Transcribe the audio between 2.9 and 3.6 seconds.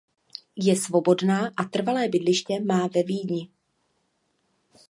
Vídni.